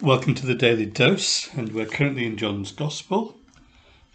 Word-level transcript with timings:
Welcome 0.00 0.34
to 0.34 0.44
the 0.44 0.56
Daily 0.56 0.86
Dose, 0.86 1.54
and 1.54 1.72
we're 1.72 1.86
currently 1.86 2.26
in 2.26 2.36
John's 2.36 2.72
Gospel. 2.72 3.38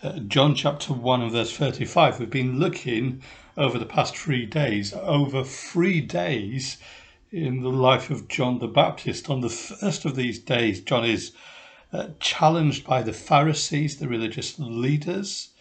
Uh, 0.04 0.20
John 0.20 0.54
chapter 0.54 0.92
1 0.92 1.22
and 1.22 1.32
verse 1.32 1.56
35. 1.56 2.20
We've 2.20 2.30
been 2.30 2.60
looking 2.60 3.22
over 3.56 3.80
the 3.80 3.86
past 3.86 4.16
three 4.16 4.46
days, 4.46 4.94
over 4.94 5.42
three 5.42 6.02
days 6.02 6.80
in 7.32 7.62
the 7.62 7.70
life 7.70 8.10
of 8.10 8.28
John 8.28 8.60
the 8.60 8.68
Baptist. 8.68 9.30
On 9.30 9.40
the 9.40 9.50
first 9.50 10.04
of 10.04 10.18
these 10.18 10.38
days, 10.38 10.82
John 10.82 11.06
is 11.06 11.32
uh, 11.94 12.10
challenged 12.20 12.86
by 12.86 13.02
the 13.02 13.14
Pharisees, 13.14 14.00
the 14.00 14.10
religious 14.10 14.60
leaders, 14.60 15.52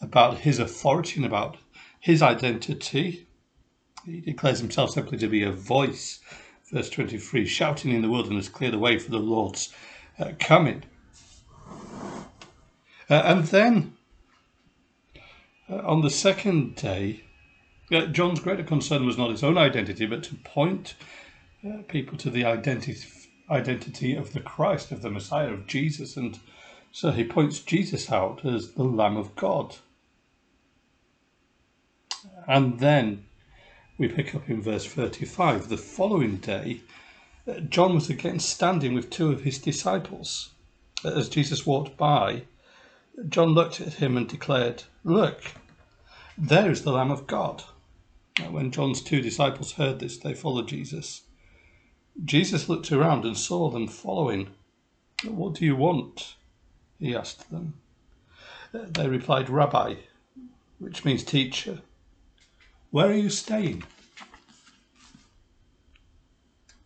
about 0.00 0.38
his 0.38 0.60
authority 0.60 1.16
and 1.16 1.26
about 1.26 1.56
his 1.98 2.22
identity. 2.22 3.26
He 4.06 4.20
declares 4.20 4.60
himself 4.60 4.90
simply 4.90 5.18
to 5.18 5.28
be 5.28 5.42
a 5.42 5.50
voice 5.50 6.20
verse 6.74 6.90
23 6.90 7.46
shouting 7.46 7.92
in 7.92 8.02
the 8.02 8.10
wilderness, 8.10 8.48
clear 8.48 8.72
the 8.72 8.78
way 8.78 8.98
for 8.98 9.12
the 9.12 9.18
Lord's 9.18 9.72
uh, 10.18 10.32
coming. 10.40 10.82
Uh, 13.08 13.22
and 13.24 13.44
then 13.44 13.96
uh, 15.70 15.76
on 15.76 16.02
the 16.02 16.10
second 16.10 16.74
day, 16.74 17.22
uh, 17.92 18.06
John's 18.06 18.40
greater 18.40 18.64
concern 18.64 19.06
was 19.06 19.16
not 19.16 19.30
his 19.30 19.44
own 19.44 19.56
identity, 19.56 20.04
but 20.04 20.24
to 20.24 20.34
point 20.34 20.96
uh, 21.64 21.82
people 21.86 22.18
to 22.18 22.28
the 22.28 22.44
identity, 22.44 23.06
identity 23.48 24.16
of 24.16 24.32
the 24.32 24.40
Christ, 24.40 24.90
of 24.90 25.00
the 25.00 25.10
Messiah, 25.10 25.52
of 25.52 25.68
Jesus. 25.68 26.16
And 26.16 26.40
so 26.90 27.12
he 27.12 27.22
points 27.22 27.60
Jesus 27.60 28.10
out 28.10 28.44
as 28.44 28.72
the 28.72 28.82
Lamb 28.82 29.16
of 29.16 29.36
God. 29.36 29.76
And 32.48 32.80
then 32.80 33.26
we 33.96 34.08
pick 34.08 34.34
up 34.34 34.48
in 34.50 34.60
verse 34.60 34.86
35. 34.86 35.68
The 35.68 35.76
following 35.76 36.36
day, 36.38 36.80
uh, 37.46 37.60
John 37.60 37.94
was 37.94 38.10
again 38.10 38.40
standing 38.40 38.94
with 38.94 39.10
two 39.10 39.30
of 39.30 39.42
his 39.42 39.58
disciples. 39.58 40.50
As 41.04 41.28
Jesus 41.28 41.66
walked 41.66 41.96
by, 41.96 42.42
John 43.28 43.50
looked 43.50 43.80
at 43.80 43.94
him 43.94 44.16
and 44.16 44.28
declared, 44.28 44.84
Look, 45.04 45.52
there 46.36 46.70
is 46.70 46.82
the 46.82 46.92
Lamb 46.92 47.12
of 47.12 47.26
God. 47.26 47.62
When 48.50 48.72
John's 48.72 49.00
two 49.00 49.20
disciples 49.20 49.72
heard 49.72 50.00
this, 50.00 50.18
they 50.18 50.34
followed 50.34 50.66
Jesus. 50.66 51.22
Jesus 52.24 52.68
looked 52.68 52.90
around 52.90 53.24
and 53.24 53.36
saw 53.36 53.70
them 53.70 53.86
following. 53.86 54.50
What 55.24 55.54
do 55.54 55.64
you 55.64 55.76
want? 55.76 56.34
He 56.98 57.14
asked 57.14 57.50
them. 57.50 57.74
They 58.72 59.08
replied, 59.08 59.48
Rabbi, 59.48 59.94
which 60.80 61.04
means 61.04 61.22
teacher. 61.22 61.80
Where 62.94 63.08
are 63.08 63.12
you 63.14 63.28
staying? 63.28 63.82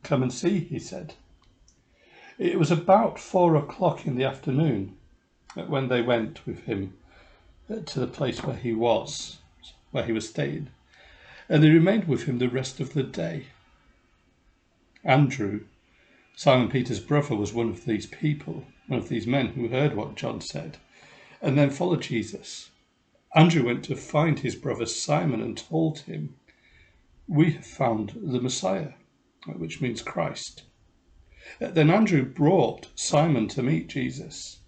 Come 0.03 0.23
and 0.23 0.33
see, 0.33 0.61
he 0.61 0.78
said. 0.78 1.12
It 2.39 2.59
was 2.59 2.70
about 2.70 3.19
four 3.19 3.56
o'clock 3.56 4.06
in 4.06 4.15
the 4.17 4.25
afternoon 4.25 4.97
when 5.67 5.89
they 5.89 6.00
went 6.00 6.47
with 6.47 6.65
him 6.65 6.95
uh, 7.69 7.81
to 7.81 8.00
the 8.00 8.06
place 8.06 8.42
where 8.42 8.56
he 8.56 8.73
was, 8.73 9.37
where 9.91 10.06
he 10.06 10.12
was 10.12 10.27
staying, 10.27 10.70
and 11.47 11.62
they 11.62 11.69
remained 11.69 12.09
with 12.09 12.22
him 12.22 12.39
the 12.39 12.48
rest 12.48 12.81
of 12.81 12.95
the 12.95 13.03
day. 13.03 13.48
Andrew, 15.05 15.65
Simon 16.34 16.70
Peter's 16.70 17.00
brother, 17.00 17.37
was 17.37 17.53
one 17.53 17.69
of 17.69 17.84
these 17.84 18.06
people, 18.06 18.65
one 18.87 19.00
of 19.00 19.11
these 19.11 19.27
men 19.27 19.48
who 19.48 19.69
heard 19.69 19.95
what 19.95 20.15
John 20.15 20.41
said, 20.41 20.78
and 21.43 21.59
then 21.59 21.69
followed 21.69 22.00
Jesus. 22.00 22.70
Andrew 23.34 23.65
went 23.65 23.84
to 23.84 23.97
find 23.97 24.39
his 24.39 24.57
brother 24.57 24.87
Simon 24.87 25.43
and 25.43 25.57
told 25.57 26.01
him, 26.01 26.37
We 27.27 27.53
have 27.53 27.67
found 27.67 28.19
the 28.23 28.41
Messiah, 28.41 28.95
which 29.47 29.81
means 29.81 30.03
Christ. 30.03 30.62
Then 31.59 31.91
Andrew 31.91 32.25
brought 32.25 32.89
Simon 32.95 33.49
to 33.49 33.62
meet 33.62 33.89
Jesus. 33.89 34.61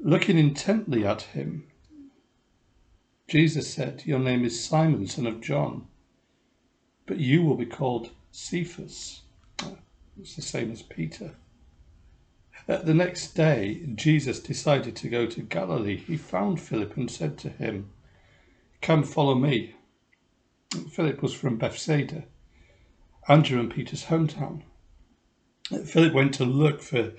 Looking 0.00 0.38
intently 0.38 1.04
at 1.04 1.22
him, 1.22 1.66
Jesus 3.28 3.72
said, 3.72 4.04
Your 4.06 4.20
name 4.20 4.44
is 4.44 4.64
Simon, 4.64 5.06
son 5.06 5.26
of 5.26 5.40
John, 5.40 5.88
but 7.06 7.18
you 7.18 7.42
will 7.42 7.56
be 7.56 7.66
called 7.66 8.10
Cephas. 8.30 9.22
It's 10.18 10.36
the 10.36 10.42
same 10.42 10.70
as 10.70 10.82
Peter. 10.82 11.34
The 12.66 12.94
next 12.94 13.34
day, 13.34 13.86
Jesus 13.94 14.40
decided 14.40 14.96
to 14.96 15.08
go 15.08 15.26
to 15.26 15.42
Galilee. 15.42 15.96
He 15.96 16.16
found 16.16 16.60
Philip 16.60 16.96
and 16.96 17.10
said 17.10 17.38
to 17.38 17.48
him, 17.48 17.90
Come 18.80 19.02
follow 19.02 19.34
me. 19.34 19.74
Philip 20.90 21.22
was 21.22 21.32
from 21.32 21.58
Bethsaida, 21.58 22.24
Andrew 23.28 23.60
and 23.60 23.70
Peter's 23.70 24.06
hometown. 24.06 24.62
Philip 25.84 26.12
went 26.12 26.34
to 26.34 26.44
look 26.44 26.82
for 26.82 27.12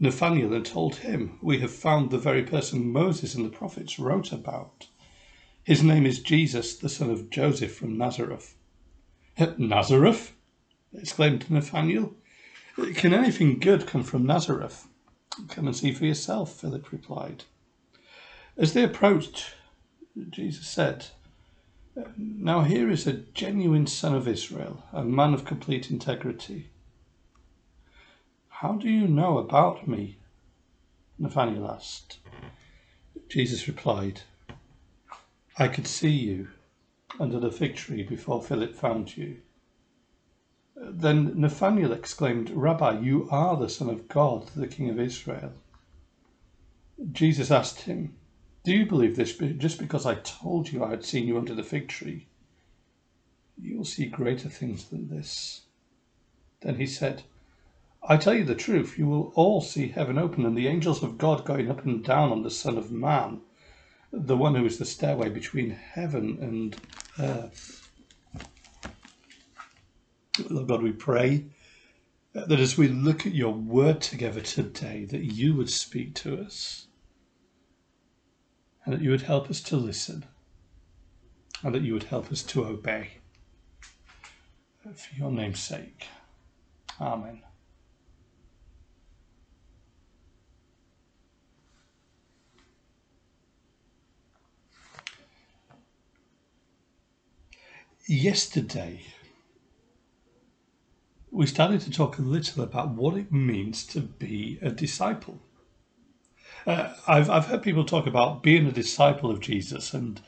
Nathanael 0.00 0.52
and 0.52 0.64
told 0.64 0.96
him, 0.96 1.38
We 1.42 1.60
have 1.60 1.72
found 1.72 2.10
the 2.10 2.18
very 2.18 2.42
person 2.42 2.90
Moses 2.90 3.34
and 3.34 3.44
the 3.44 3.56
prophets 3.56 3.98
wrote 3.98 4.32
about. 4.32 4.88
His 5.62 5.82
name 5.82 6.06
is 6.06 6.20
Jesus, 6.20 6.76
the 6.76 6.88
son 6.88 7.10
of 7.10 7.30
Joseph 7.30 7.74
from 7.74 7.96
Nazareth. 7.96 8.56
Nazareth? 9.58 10.32
exclaimed 10.92 11.50
Nathanael. 11.50 12.14
Can 12.94 13.14
anything 13.14 13.60
good 13.60 13.86
come 13.86 14.02
from 14.02 14.26
Nazareth? 14.26 14.88
Come 15.48 15.66
and 15.66 15.76
see 15.76 15.92
for 15.92 16.04
yourself, 16.04 16.52
Philip 16.52 16.90
replied. 16.90 17.44
As 18.56 18.72
they 18.72 18.82
approached, 18.82 19.54
Jesus 20.30 20.66
said, 20.66 21.06
Now 22.16 22.62
here 22.62 22.90
is 22.90 23.06
a 23.06 23.12
genuine 23.12 23.86
son 23.86 24.14
of 24.14 24.26
Israel, 24.26 24.82
a 24.92 25.04
man 25.04 25.34
of 25.34 25.44
complete 25.44 25.90
integrity. 25.90 26.70
How 28.48 28.72
do 28.72 28.88
you 28.88 29.06
know 29.06 29.38
about 29.38 29.86
me? 29.86 30.18
Nathanael 31.18 31.70
asked. 31.70 32.18
Jesus 33.28 33.68
replied, 33.68 34.22
I 35.58 35.68
could 35.68 35.86
see 35.86 36.10
you 36.10 36.48
under 37.20 37.38
the 37.38 37.52
fig 37.52 37.76
tree 37.76 38.02
before 38.02 38.42
Philip 38.42 38.74
found 38.74 39.16
you. 39.16 39.38
Then 40.76 41.40
Nathanael 41.40 41.92
exclaimed, 41.92 42.50
Rabbi, 42.50 42.98
you 43.00 43.28
are 43.30 43.56
the 43.56 43.68
Son 43.68 43.88
of 43.88 44.08
God, 44.08 44.48
the 44.56 44.66
King 44.66 44.90
of 44.90 44.98
Israel. 44.98 45.52
Jesus 47.12 47.50
asked 47.50 47.82
him, 47.82 48.16
Do 48.64 48.72
you 48.72 48.84
believe 48.84 49.16
this 49.16 49.36
just 49.36 49.78
because 49.78 50.04
I 50.04 50.16
told 50.16 50.72
you 50.72 50.82
I 50.82 50.90
had 50.90 51.04
seen 51.04 51.28
you 51.28 51.38
under 51.38 51.54
the 51.54 51.62
fig 51.62 51.88
tree? 51.88 52.26
You 53.60 53.78
will 53.78 53.84
see 53.84 54.06
greater 54.06 54.48
things 54.48 54.86
than 54.86 55.08
this. 55.08 55.62
Then 56.60 56.76
he 56.76 56.86
said, 56.86 57.22
I 58.02 58.16
tell 58.16 58.34
you 58.34 58.44
the 58.44 58.54
truth, 58.54 58.98
you 58.98 59.06
will 59.06 59.32
all 59.34 59.60
see 59.60 59.88
heaven 59.88 60.18
open 60.18 60.44
and 60.44 60.56
the 60.56 60.68
angels 60.68 61.02
of 61.02 61.18
God 61.18 61.44
going 61.44 61.70
up 61.70 61.84
and 61.84 62.04
down 62.04 62.32
on 62.32 62.42
the 62.42 62.50
Son 62.50 62.76
of 62.76 62.90
Man, 62.90 63.40
the 64.12 64.36
one 64.36 64.54
who 64.54 64.66
is 64.66 64.78
the 64.78 64.84
stairway 64.84 65.28
between 65.28 65.70
heaven 65.70 66.38
and 66.40 66.76
earth. 67.18 67.83
Lord 70.50 70.68
God, 70.68 70.82
we 70.82 70.92
pray 70.92 71.44
that 72.34 72.58
as 72.58 72.76
we 72.76 72.88
look 72.88 73.26
at 73.26 73.34
your 73.34 73.52
word 73.52 74.00
together 74.00 74.40
today, 74.40 75.04
that 75.04 75.32
you 75.32 75.54
would 75.54 75.70
speak 75.70 76.14
to 76.14 76.40
us 76.40 76.88
and 78.84 78.94
that 78.94 79.00
you 79.00 79.10
would 79.10 79.22
help 79.22 79.48
us 79.48 79.60
to 79.62 79.76
listen 79.76 80.24
and 81.62 81.74
that 81.74 81.82
you 81.82 81.94
would 81.94 82.04
help 82.04 82.32
us 82.32 82.42
to 82.42 82.64
obey. 82.64 83.10
For 84.82 85.16
your 85.16 85.30
name's 85.30 85.60
sake. 85.60 86.08
Amen. 87.00 87.40
Yesterday, 98.06 99.02
we 101.34 101.46
started 101.46 101.80
to 101.80 101.90
talk 101.90 102.18
a 102.18 102.22
little 102.22 102.62
about 102.62 102.90
what 102.90 103.16
it 103.16 103.32
means 103.32 103.84
to 103.84 104.00
be 104.00 104.56
a 104.62 104.70
disciple. 104.70 105.40
Uh, 106.64 106.94
I've, 107.08 107.28
I've 107.28 107.46
heard 107.46 107.62
people 107.62 107.84
talk 107.84 108.06
about 108.06 108.44
being 108.44 108.66
a 108.66 108.72
disciple 108.72 109.32
of 109.32 109.40
Jesus 109.40 109.92
and 109.92 110.20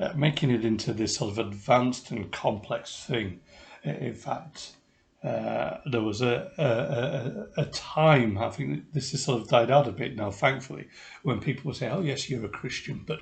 uh, 0.00 0.14
making 0.16 0.50
it 0.50 0.64
into 0.64 0.94
this 0.94 1.16
sort 1.16 1.32
of 1.32 1.38
advanced 1.38 2.10
and 2.10 2.32
complex 2.32 3.04
thing. 3.04 3.40
In 3.84 4.14
fact, 4.14 4.76
uh, 5.22 5.78
there 5.92 6.02
was 6.02 6.22
a, 6.22 6.50
a, 6.56 7.60
a, 7.60 7.62
a, 7.62 7.66
time, 7.66 8.38
I 8.38 8.48
think 8.48 8.92
this 8.94 9.10
has 9.10 9.24
sort 9.24 9.42
of 9.42 9.48
died 9.48 9.70
out 9.70 9.86
a 9.86 9.92
bit 9.92 10.16
now, 10.16 10.30
thankfully, 10.30 10.88
when 11.22 11.38
people 11.38 11.68
would 11.68 11.76
say, 11.76 11.90
oh, 11.90 12.00
yes, 12.00 12.30
you're 12.30 12.46
a 12.46 12.48
Christian, 12.48 13.04
but, 13.06 13.20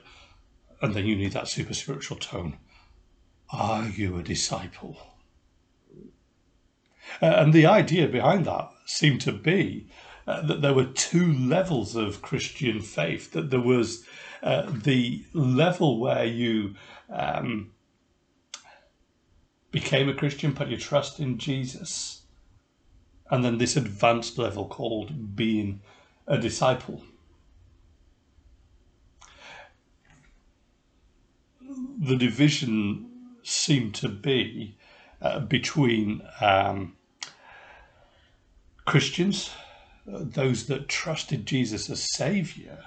and 0.82 0.94
then 0.94 1.04
you 1.04 1.16
need 1.16 1.32
that 1.32 1.48
super 1.48 1.75
spiritual 1.75 2.16
tone. 2.19 2.58
Are 3.50 3.88
you 3.88 4.19
a 4.19 4.22
disciple? 4.22 5.13
Uh, 7.22 7.26
and 7.26 7.52
the 7.52 7.66
idea 7.66 8.08
behind 8.08 8.44
that 8.44 8.70
seemed 8.86 9.20
to 9.20 9.32
be 9.32 9.86
uh, 10.26 10.42
that 10.42 10.62
there 10.62 10.74
were 10.74 10.86
two 10.86 11.32
levels 11.32 11.96
of 11.96 12.22
Christian 12.22 12.80
faith, 12.80 13.32
that 13.32 13.50
there 13.50 13.60
was 13.60 14.04
uh, 14.42 14.70
the 14.70 15.24
level 15.32 16.00
where 16.00 16.24
you 16.24 16.74
um, 17.10 17.72
became 19.70 20.08
a 20.08 20.14
Christian, 20.14 20.54
put 20.54 20.68
your 20.68 20.78
trust 20.78 21.20
in 21.20 21.38
Jesus, 21.38 22.22
and 23.30 23.44
then 23.44 23.58
this 23.58 23.76
advanced 23.76 24.38
level 24.38 24.66
called 24.66 25.34
being 25.36 25.80
a 26.26 26.38
disciple. 26.38 27.02
The 31.98 32.16
division 32.16 33.10
seemed 33.42 33.94
to 33.96 34.08
be 34.08 34.76
uh, 35.24 35.40
between 35.40 36.20
um, 36.42 36.94
Christians, 38.84 39.50
those 40.06 40.66
that 40.66 40.86
trusted 40.86 41.46
Jesus 41.46 41.88
as 41.88 42.12
Saviour, 42.12 42.84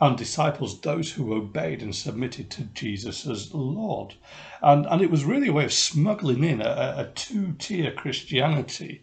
and 0.00 0.16
disciples, 0.16 0.80
those 0.80 1.12
who 1.12 1.34
obeyed 1.34 1.82
and 1.82 1.94
submitted 1.94 2.50
to 2.52 2.62
Jesus 2.62 3.26
as 3.26 3.52
Lord. 3.52 4.14
And, 4.62 4.86
and 4.86 5.02
it 5.02 5.10
was 5.10 5.24
really 5.24 5.48
a 5.48 5.52
way 5.52 5.64
of 5.64 5.72
smuggling 5.72 6.44
in 6.44 6.62
a, 6.62 6.94
a 6.96 7.10
two 7.14 7.54
tier 7.58 7.90
Christianity, 7.90 9.02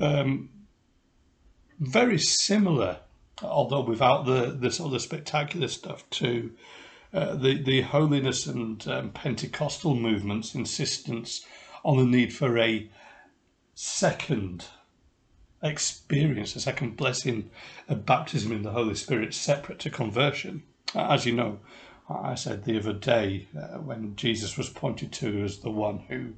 um, 0.00 0.50
very 1.78 2.18
similar, 2.18 2.98
although 3.40 3.80
without 3.82 4.26
the, 4.26 4.50
the 4.50 4.70
sort 4.70 4.92
of 4.94 5.00
spectacular 5.00 5.68
stuff, 5.68 6.08
to 6.10 6.50
uh, 7.12 7.36
the, 7.36 7.62
the 7.62 7.82
holiness 7.82 8.46
and 8.46 8.86
um, 8.88 9.10
Pentecostal 9.12 9.94
movement's 9.94 10.56
insistence 10.56 11.46
on 11.84 11.98
the 11.98 12.04
need 12.04 12.32
for 12.32 12.58
a 12.58 12.88
second 13.74 14.66
experience, 15.62 16.56
a 16.56 16.60
second 16.60 16.96
blessing 16.96 17.50
a 17.88 17.94
baptism 17.94 18.52
in 18.52 18.62
the 18.62 18.70
Holy 18.70 18.94
Spirit 18.94 19.34
separate 19.34 19.78
to 19.80 19.90
conversion. 19.90 20.62
As 20.94 21.26
you 21.26 21.32
know, 21.32 21.60
I 22.08 22.34
said 22.34 22.64
the 22.64 22.78
other 22.78 22.92
day 22.92 23.48
uh, 23.56 23.78
when 23.78 24.14
Jesus 24.16 24.56
was 24.56 24.68
pointed 24.68 25.12
to 25.12 25.42
as 25.42 25.58
the 25.58 25.70
one 25.70 26.00
who 26.08 26.34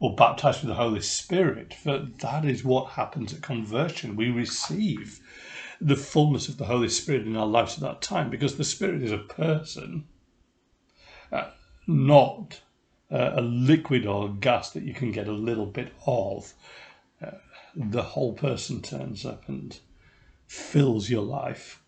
will 0.00 0.16
baptize 0.16 0.60
with 0.60 0.68
the 0.68 0.74
Holy 0.74 1.00
Spirit, 1.00 1.76
that 1.84 2.18
that 2.20 2.44
is 2.44 2.64
what 2.64 2.90
happens 2.90 3.32
at 3.32 3.42
conversion. 3.42 4.16
We 4.16 4.30
receive 4.30 5.20
the 5.80 5.96
fullness 5.96 6.48
of 6.48 6.56
the 6.56 6.64
Holy 6.64 6.88
Spirit 6.88 7.26
in 7.26 7.36
our 7.36 7.46
lives 7.46 7.74
at 7.74 7.80
that 7.80 8.02
time 8.02 8.30
because 8.30 8.56
the 8.56 8.64
Spirit 8.64 9.02
is 9.02 9.12
a 9.12 9.18
person, 9.18 10.06
uh, 11.30 11.50
not 11.86 12.60
uh, 13.10 13.32
a 13.34 13.40
liquid 13.40 14.06
or 14.06 14.26
a 14.26 14.32
gas 14.32 14.70
that 14.70 14.82
you 14.82 14.94
can 14.94 15.12
get 15.12 15.28
a 15.28 15.32
little 15.32 15.66
bit 15.66 15.92
of 16.06 16.54
the 17.76 18.02
whole 18.02 18.32
person 18.32 18.80
turns 18.80 19.26
up 19.26 19.48
and 19.48 19.78
fills 20.46 21.10
your 21.10 21.22
life. 21.22 21.82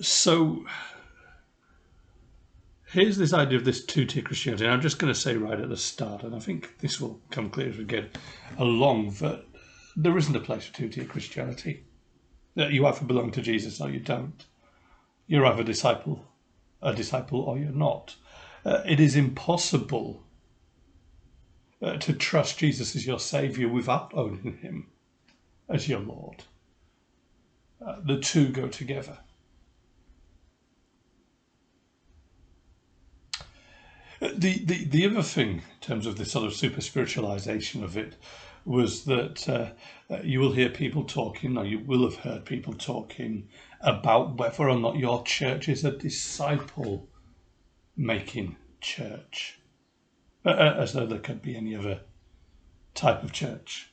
So 0.00 0.64
here's 2.86 3.18
this 3.18 3.34
idea 3.34 3.58
of 3.58 3.64
this 3.64 3.84
two-tier 3.84 4.22
Christianity. 4.22 4.64
And 4.64 4.72
I'm 4.72 4.80
just 4.80 4.98
going 4.98 5.12
to 5.12 5.18
say 5.18 5.36
right 5.36 5.60
at 5.60 5.68
the 5.68 5.76
start, 5.76 6.22
and 6.22 6.34
I 6.34 6.38
think 6.38 6.78
this 6.78 7.00
will 7.00 7.20
come 7.30 7.50
clear 7.50 7.68
as 7.68 7.76
we 7.76 7.84
get 7.84 8.16
along, 8.56 9.10
that 9.20 9.44
there 9.96 10.16
isn't 10.16 10.34
a 10.34 10.40
place 10.40 10.66
for 10.66 10.74
two-tier 10.74 11.04
Christianity. 11.04 11.84
You 12.54 12.86
either 12.86 13.04
belong 13.04 13.30
to 13.32 13.42
Jesus 13.42 13.80
or 13.80 13.90
you 13.90 14.00
don't. 14.00 14.44
You're 15.26 15.46
either 15.46 15.62
a 15.62 15.64
disciple, 15.64 16.24
a 16.82 16.94
disciple, 16.94 17.40
or 17.40 17.58
you're 17.58 17.70
not 17.70 18.16
uh, 18.64 18.82
it 18.86 19.00
is 19.00 19.16
impossible 19.16 20.22
uh, 21.82 21.96
to 21.96 22.12
trust 22.12 22.58
Jesus 22.58 22.94
as 22.94 23.06
your 23.06 23.18
Saviour 23.18 23.70
without 23.70 24.12
owning 24.14 24.58
Him 24.58 24.88
as 25.68 25.88
your 25.88 26.00
Lord. 26.00 26.44
Uh, 27.84 27.96
the 28.04 28.20
two 28.20 28.48
go 28.48 28.68
together. 28.68 29.18
Uh, 34.20 34.28
the, 34.34 34.58
the, 34.58 34.84
the 34.84 35.06
other 35.06 35.22
thing, 35.22 35.48
in 35.48 35.62
terms 35.80 36.04
of 36.04 36.18
the 36.18 36.26
sort 36.26 36.44
of 36.44 36.52
super 36.52 36.82
spiritualization 36.82 37.82
of 37.82 37.96
it, 37.96 38.16
was 38.70 39.04
that 39.04 39.48
uh, 39.48 39.70
uh, 40.08 40.20
you 40.22 40.38
will 40.38 40.52
hear 40.52 40.68
people 40.68 41.02
talking, 41.02 41.58
or 41.58 41.66
you 41.66 41.80
will 41.80 42.08
have 42.08 42.20
heard 42.20 42.44
people 42.44 42.72
talking 42.72 43.48
about 43.80 44.38
whether 44.38 44.68
or 44.68 44.78
not 44.78 44.96
your 44.96 45.24
church 45.24 45.68
is 45.68 45.84
a 45.84 45.90
disciple 45.90 47.08
making 47.96 48.56
church, 48.80 49.58
uh, 50.46 50.50
uh, 50.50 50.76
as 50.78 50.92
though 50.92 51.04
there 51.04 51.18
could 51.18 51.42
be 51.42 51.56
any 51.56 51.74
other 51.74 52.00
type 52.94 53.24
of 53.24 53.32
church. 53.32 53.90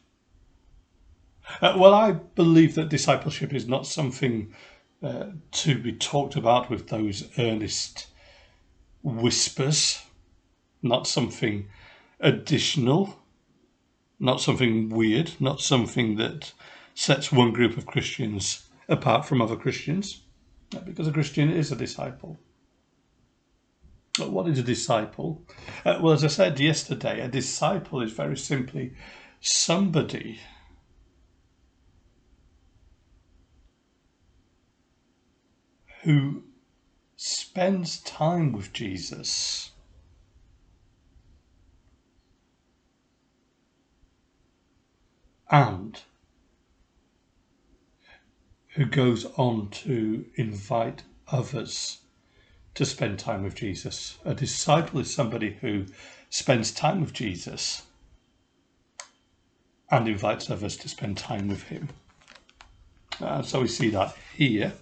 Uh, 1.59 1.75
well, 1.75 1.95
I 1.95 2.12
believe 2.12 2.75
that 2.75 2.89
discipleship 2.89 3.53
is 3.53 3.68
not 3.68 3.88
something 3.88 4.53
uh, 5.01 5.27
to 5.53 5.81
be 5.81 5.94
talked 5.94 6.35
about 6.35 6.69
with 6.69 6.89
those 6.89 7.31
earnest 7.39 8.07
whispers, 9.01 10.03
not 10.83 11.07
something 11.07 11.68
additional, 12.19 13.15
not 14.19 14.42
something 14.42 14.90
weird, 14.90 15.31
not 15.40 15.62
something 15.62 16.16
that 16.16 16.54
sets 16.96 17.31
one 17.31 17.54
group 17.54 17.78
of 17.78 17.86
Christians 17.86 18.68
apart 18.90 19.25
from 19.25 19.42
other 19.42 19.56
Christians, 19.56 20.22
because 20.86 21.08
a 21.08 21.12
Christian 21.12 21.52
is 21.52 21.72
a 21.72 21.75
disciple. 21.75 22.38
But 24.18 24.31
What 24.31 24.48
is 24.48 24.58
a 24.58 24.64
disciple? 24.64 25.44
Uh, 25.86 26.00
well, 26.02 26.14
as 26.14 26.24
I 26.24 26.28
said 26.28 26.60
yesterday, 26.60 27.22
a 27.22 27.28
disciple 27.28 28.02
is 28.02 28.12
very 28.14 28.36
simply 28.36 28.94
somebody 29.40 30.40
who 36.02 36.44
spends 37.16 38.00
time 38.02 38.54
with 38.54 38.74
Jesus. 38.74 39.72
And 45.49 45.99
who 48.69 48.85
goes 48.85 49.25
on 49.38 49.69
to 49.69 50.25
invite 50.35 51.03
others 51.27 51.99
to 52.75 52.85
spend 52.85 53.17
time 53.17 53.44
with 53.44 53.55
Jesus. 53.55 54.17
A 54.23 54.35
disciple 54.35 54.99
is 54.99 55.13
somebody 55.13 55.57
who 55.61 55.85
spends 56.29 56.71
time 56.71 57.01
with 57.01 57.11
Jesus 57.11 57.83
and 59.89 60.07
invites 60.07 60.49
others 60.49 60.77
to 60.77 60.89
spend 60.89 61.17
time 61.17 61.47
with 61.47 61.63
him. 61.63 61.89
Uh, 63.19 63.41
so 63.41 63.61
we 63.61 63.67
see 63.67 63.89
that 63.89 64.15
here. 64.35 64.73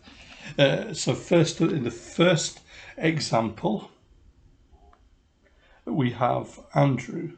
Uh, 0.60 0.94
so 0.94 1.14
first, 1.14 1.62
in 1.62 1.84
the 1.84 1.92
first 1.92 2.60
example, 2.98 3.92
we 5.86 6.12
have 6.12 6.60
Andrew, 6.74 7.38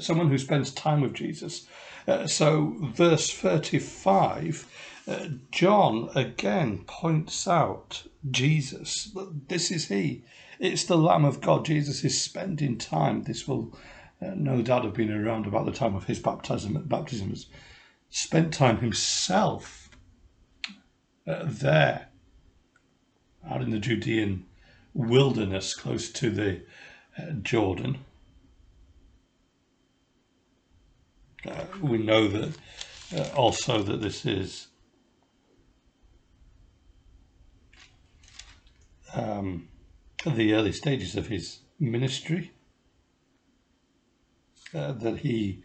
someone 0.00 0.28
who 0.28 0.38
spends 0.38 0.72
time 0.72 1.00
with 1.00 1.14
Jesus. 1.14 1.66
Uh, 2.06 2.26
so 2.26 2.76
verse 2.80 3.32
35 3.32 4.66
uh, 5.06 5.28
John 5.50 6.10
again 6.14 6.84
points 6.86 7.48
out 7.48 8.04
Jesus. 8.30 9.16
This 9.48 9.70
is 9.70 9.88
He. 9.88 10.24
It's 10.58 10.84
the 10.84 10.98
Lamb 10.98 11.24
of 11.24 11.40
God. 11.40 11.64
Jesus 11.64 12.04
is 12.04 12.20
spending 12.20 12.76
time. 12.76 13.22
This 13.22 13.48
will 13.48 13.72
uh, 14.20 14.32
no 14.34 14.62
doubt 14.62 14.84
have 14.84 14.94
been 14.94 15.12
around 15.12 15.46
about 15.46 15.64
the 15.64 15.72
time 15.72 15.94
of 15.94 16.04
his 16.04 16.18
baptism. 16.18 16.82
Baptism 16.86 17.30
has 17.30 17.46
spent 18.10 18.52
time 18.52 18.78
himself 18.78 19.88
uh, 21.26 21.44
there, 21.44 22.08
out 23.48 23.62
in 23.62 23.70
the 23.70 23.78
Judean 23.78 24.46
wilderness, 24.92 25.74
close 25.74 26.10
to 26.10 26.30
the 26.30 26.62
uh, 27.16 27.32
Jordan. 27.42 27.98
Uh, 31.46 31.64
we 31.80 31.98
know 31.98 32.28
that 32.28 32.56
uh, 33.16 33.28
also 33.36 33.82
that 33.82 34.00
this 34.00 34.26
is 34.26 34.68
um, 39.14 39.68
the 40.26 40.54
early 40.54 40.72
stages 40.72 41.16
of 41.16 41.28
his 41.28 41.60
ministry. 41.78 42.52
Uh, 44.74 44.92
that 44.92 45.18
he 45.18 45.62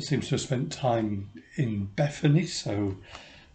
seems 0.00 0.26
to 0.26 0.34
have 0.34 0.40
spent 0.40 0.72
time 0.72 1.30
in 1.56 1.84
Bethany, 1.84 2.44
so 2.44 2.96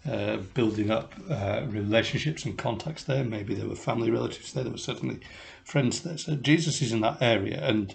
uh, 0.09 0.37
building 0.53 0.89
up 0.89 1.13
uh, 1.29 1.63
relationships 1.67 2.45
and 2.45 2.57
contacts 2.57 3.03
there. 3.03 3.23
Maybe 3.23 3.53
there 3.55 3.67
were 3.67 3.75
family 3.75 4.09
relatives 4.09 4.53
there. 4.53 4.63
There 4.63 4.71
were 4.71 4.77
certainly 4.77 5.19
friends 5.65 6.01
there. 6.01 6.17
So 6.17 6.35
Jesus 6.35 6.81
is 6.81 6.93
in 6.93 7.01
that 7.01 7.21
area, 7.21 7.59
and 7.61 7.93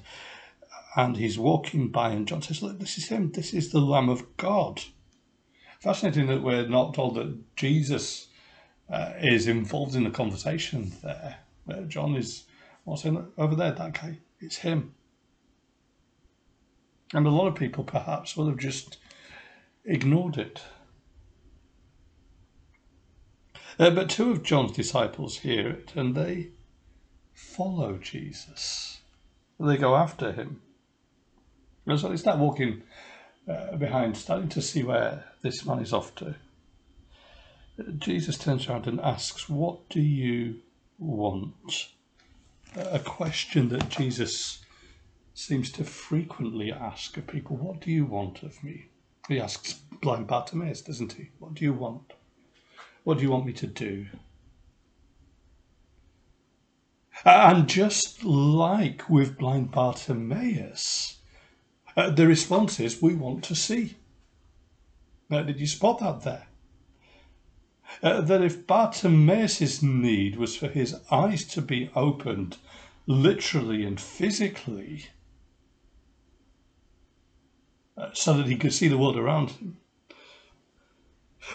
and 0.96 1.16
he's 1.16 1.38
walking 1.38 1.90
by, 1.90 2.10
and 2.10 2.26
John 2.26 2.42
says, 2.42 2.62
"Look, 2.62 2.78
this 2.78 2.98
is 2.98 3.08
him. 3.08 3.32
This 3.32 3.52
is 3.52 3.70
the 3.70 3.80
Lamb 3.80 4.08
of 4.08 4.36
God." 4.36 4.82
Fascinating 5.80 6.26
that 6.26 6.42
we're 6.42 6.66
not 6.66 6.94
told 6.94 7.14
that 7.14 7.56
Jesus 7.56 8.28
uh, 8.90 9.12
is 9.20 9.46
involved 9.46 9.94
in 9.94 10.04
the 10.04 10.10
conversation 10.10 10.92
there. 11.02 11.38
Where 11.64 11.84
John 11.84 12.16
is 12.16 12.44
saying, 12.96 13.26
over 13.36 13.54
there, 13.54 13.72
that 13.72 13.94
guy, 13.94 14.18
it's 14.40 14.56
him. 14.56 14.94
And 17.12 17.26
a 17.26 17.30
lot 17.30 17.48
of 17.48 17.54
people 17.54 17.84
perhaps 17.84 18.36
will 18.36 18.48
have 18.48 18.58
just 18.58 18.98
ignored 19.84 20.36
it. 20.36 20.60
Uh, 23.78 23.90
but 23.90 24.10
two 24.10 24.32
of 24.32 24.42
John's 24.42 24.72
disciples 24.72 25.38
hear 25.38 25.68
it 25.68 25.92
and 25.94 26.14
they 26.14 26.48
follow 27.32 27.96
Jesus. 27.98 29.00
They 29.60 29.76
go 29.76 29.94
after 29.94 30.32
him. 30.32 30.60
So 31.96 32.10
they 32.10 32.16
start 32.16 32.38
walking 32.38 32.82
uh, 33.48 33.76
behind, 33.76 34.16
starting 34.16 34.50
to 34.50 34.60
see 34.60 34.82
where 34.82 35.24
this 35.42 35.64
man 35.64 35.78
is 35.78 35.92
off 35.92 36.14
to. 36.16 36.34
Jesus 37.96 38.36
turns 38.36 38.68
around 38.68 38.86
and 38.86 39.00
asks, 39.00 39.48
What 39.48 39.88
do 39.88 40.00
you 40.00 40.56
want? 40.98 41.88
A 42.76 42.98
question 42.98 43.70
that 43.70 43.88
Jesus 43.88 44.58
seems 45.32 45.72
to 45.72 45.84
frequently 45.84 46.70
ask 46.70 47.16
of 47.16 47.26
people, 47.26 47.56
What 47.56 47.80
do 47.80 47.90
you 47.90 48.04
want 48.04 48.42
of 48.42 48.62
me? 48.62 48.86
He 49.28 49.40
asks 49.40 49.74
blind 50.02 50.26
Bartimaeus, 50.26 50.82
doesn't 50.82 51.14
he? 51.14 51.30
What 51.38 51.54
do 51.54 51.64
you 51.64 51.72
want? 51.72 52.12
What 53.04 53.18
do 53.18 53.22
you 53.22 53.30
want 53.30 53.46
me 53.46 53.52
to 53.54 53.66
do? 53.66 54.06
And 57.24 57.68
just 57.68 58.24
like 58.24 59.08
with 59.08 59.38
blind 59.38 59.70
Bartimaeus, 59.70 61.17
uh, 61.98 62.10
the 62.10 62.28
response 62.28 62.78
is, 62.78 63.02
We 63.02 63.16
want 63.16 63.42
to 63.44 63.56
see. 63.56 63.96
Uh, 65.28 65.42
did 65.42 65.58
you 65.58 65.66
spot 65.66 65.98
that 65.98 66.22
there? 66.22 66.46
Uh, 68.00 68.20
that 68.20 68.40
if 68.40 68.68
Bartimaeus' 68.68 69.82
need 69.82 70.36
was 70.36 70.56
for 70.56 70.68
his 70.68 70.94
eyes 71.10 71.44
to 71.46 71.60
be 71.60 71.90
opened 71.96 72.58
literally 73.08 73.84
and 73.84 74.00
physically, 74.00 75.06
uh, 77.96 78.10
so 78.12 78.34
that 78.34 78.46
he 78.46 78.54
could 78.54 78.72
see 78.72 78.86
the 78.86 78.98
world 78.98 79.16
around 79.16 79.50
him. 79.50 79.78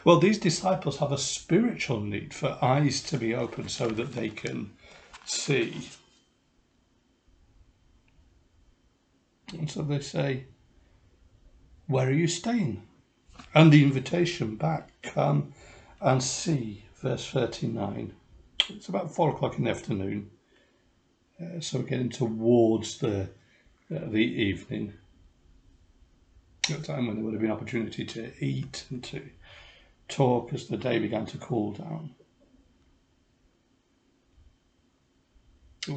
Well, 0.04 0.20
these 0.20 0.40
disciples 0.40 0.98
have 0.98 1.14
a 1.14 1.18
spiritual 1.18 2.02
need 2.02 2.34
for 2.34 2.58
eyes 2.62 3.02
to 3.04 3.18
be 3.18 3.34
opened 3.34 3.72
so 3.72 3.88
that 3.88 4.12
they 4.12 4.28
can 4.28 4.72
see. 5.24 5.88
And 9.58 9.70
so 9.70 9.82
they 9.82 10.00
say, 10.00 10.46
Where 11.88 12.08
are 12.08 12.12
you 12.12 12.28
staying? 12.28 12.84
And 13.54 13.72
the 13.72 13.84
invitation 13.84 14.56
back, 14.56 14.90
come 15.02 15.54
and 16.02 16.22
see, 16.22 16.86
verse 17.02 17.28
39. 17.30 18.14
It's 18.70 18.88
about 18.88 19.14
four 19.14 19.30
o'clock 19.30 19.58
in 19.58 19.66
the 19.66 19.72
afternoon, 19.72 20.32
uh, 21.42 21.60
so 21.60 21.80
we're 21.80 21.86
getting 21.86 22.10
towards 22.10 23.00
the, 23.00 23.24
uh, 23.94 24.08
the 24.08 24.18
evening, 24.18 24.94
a 26.70 26.74
time 26.82 27.08
when 27.08 27.16
there 27.16 27.26
would 27.26 27.34
have 27.34 27.42
been 27.42 27.52
opportunity 27.52 28.06
to 28.06 28.32
eat 28.40 28.86
and 28.90 29.04
to 29.04 29.22
talk 30.08 30.54
as 30.54 30.68
the 30.68 30.78
day 30.78 31.00
began 31.00 31.26
to 31.26 31.38
cool 31.38 31.74
down. 31.74 32.16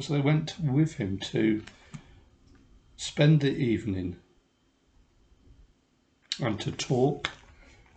So 0.01 0.13
they 0.13 0.21
went 0.21 0.55
with 0.59 0.95
him 0.95 1.17
to 1.19 1.63
spend 2.97 3.41
the 3.41 3.55
evening 3.55 4.17
and 6.39 6.59
to 6.59 6.71
talk 6.71 7.29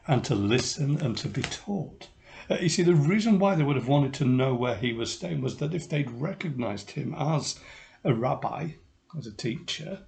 and 0.06 0.22
to 0.24 0.34
listen 0.34 1.00
and 1.00 1.16
to 1.16 1.28
be 1.28 1.42
taught. 1.42 2.08
Uh, 2.50 2.56
you 2.60 2.68
see, 2.68 2.82
the 2.82 2.94
reason 2.94 3.38
why 3.38 3.54
they 3.54 3.62
would 3.62 3.76
have 3.76 3.88
wanted 3.88 4.14
to 4.14 4.24
know 4.24 4.54
where 4.54 4.76
he 4.76 4.92
was 4.92 5.12
staying 5.12 5.40
was 5.40 5.56
that 5.56 5.74
if 5.74 5.88
they'd 5.88 6.10
recognized 6.10 6.90
him 6.92 7.14
as 7.18 7.58
a 8.04 8.14
rabbi, 8.14 8.68
as 9.16 9.26
a 9.26 9.32
teacher, 9.32 10.00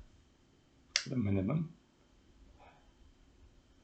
at 1.06 1.12
a 1.12 1.16
minimum, 1.16 1.72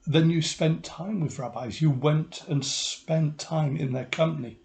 then 0.07 0.31
you 0.31 0.41
spent 0.41 0.85
time 0.85 1.21
with 1.21 1.39
rabbis. 1.39 1.81
You 1.81 1.91
went 1.91 2.43
and 2.49 2.65
spent 2.65 3.39
time 3.39 3.77
in 3.77 3.93
their 3.93 4.07
company 4.07 4.59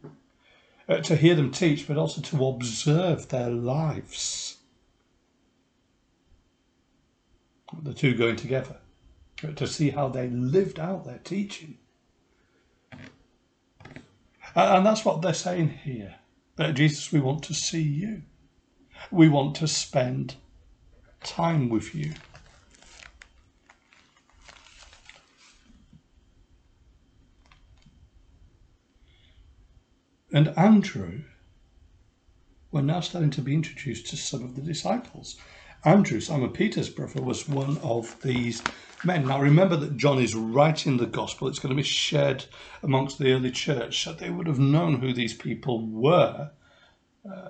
uh, 0.87 0.97
to 0.99 1.15
hear 1.15 1.35
them 1.35 1.51
teach, 1.51 1.87
but 1.87 1.97
also 1.97 2.21
to 2.21 2.47
observe 2.47 3.29
their 3.29 3.49
lives. 3.49 4.52
The 7.81 7.93
two 7.93 8.15
going 8.15 8.35
together 8.35 8.77
to 9.55 9.67
see 9.67 9.89
how 9.89 10.07
they 10.07 10.29
lived 10.29 10.79
out 10.79 11.05
their 11.05 11.19
teaching. 11.19 11.77
And 14.55 14.85
that's 14.85 15.03
what 15.03 15.21
they're 15.21 15.33
saying 15.33 15.69
here. 15.69 16.15
Jesus, 16.73 17.11
we 17.11 17.19
want 17.19 17.43
to 17.43 17.53
see 17.53 17.81
you. 17.81 18.21
We 19.11 19.27
want 19.27 19.55
to 19.55 19.67
spend 19.67 20.35
time 21.23 21.69
with 21.69 21.95
you. 21.95 22.13
And 30.31 30.49
Andrew, 30.57 31.21
we're 32.71 32.81
now 32.81 33.01
starting 33.01 33.29
to 33.31 33.41
be 33.41 33.53
introduced 33.53 34.07
to 34.07 34.17
some 34.17 34.43
of 34.43 34.55
the 34.55 34.61
disciples. 34.61 35.37
Andrew, 35.85 36.21
Simon 36.21 36.51
Peter's 36.51 36.89
brother, 36.89 37.21
was 37.21 37.49
one 37.49 37.77
of 37.79 38.21
these 38.21 38.63
men. 39.03 39.27
Now 39.27 39.41
remember 39.41 39.75
that 39.75 39.97
John 39.97 40.19
is 40.19 40.33
writing 40.33 40.95
the 40.95 41.05
gospel. 41.05 41.47
It's 41.47 41.59
going 41.59 41.75
to 41.75 41.81
be 41.81 41.87
shared 41.87 42.45
amongst 42.81 43.17
the 43.19 43.33
early 43.33 43.51
church, 43.51 44.01
so 44.01 44.13
they 44.13 44.29
would 44.29 44.47
have 44.47 44.59
known 44.59 45.01
who 45.01 45.13
these 45.13 45.33
people 45.33 45.85
were. 45.85 46.51
Uh, 47.29 47.49